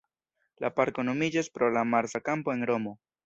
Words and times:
La 0.63 0.71
parko 0.79 1.05
nomiĝas 1.09 1.51
pro 1.57 1.69
la 1.75 1.85
Marsa 1.91 2.25
Kampo 2.31 2.57
en 2.59 2.67
Romo. 2.73 2.97